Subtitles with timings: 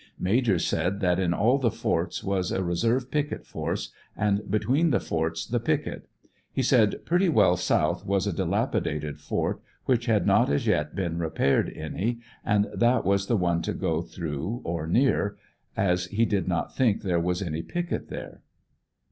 [0.17, 4.99] Major said that in all the forts was a reserve picket force, and between the
[4.99, 6.07] forts the picket.
[6.51, 11.19] He said pretty well south was a dilapidated fort which had not as yet been
[11.19, 15.37] repaired any, and that was the one to go through or near,
[15.77, 18.41] as he did not think there was any picket there.